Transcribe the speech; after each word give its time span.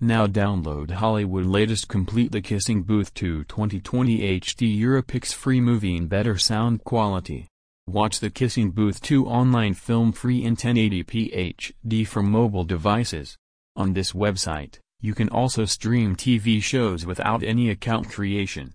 Now 0.00 0.26
download 0.26 0.90
Hollywood 0.90 1.46
latest 1.46 1.86
complete 1.86 2.32
The 2.32 2.40
Kissing 2.40 2.82
Booth 2.82 3.14
2 3.14 3.44
2020 3.44 4.40
HD 4.40 4.76
Europix 4.76 5.32
free 5.32 5.60
movie 5.60 5.96
in 5.96 6.08
better 6.08 6.36
sound 6.36 6.82
quality. 6.82 7.46
Watch 7.86 8.18
The 8.18 8.28
Kissing 8.28 8.72
Booth 8.72 9.00
2 9.02 9.24
online 9.26 9.72
film 9.72 10.10
free 10.10 10.42
in 10.42 10.56
1080p 10.56 11.54
HD 11.54 12.06
for 12.08 12.24
mobile 12.24 12.64
devices. 12.64 13.36
On 13.76 13.92
this 13.92 14.10
website, 14.10 14.78
you 15.00 15.14
can 15.14 15.28
also 15.28 15.64
stream 15.64 16.16
TV 16.16 16.60
shows 16.60 17.06
without 17.06 17.44
any 17.44 17.70
account 17.70 18.10
creation. 18.10 18.72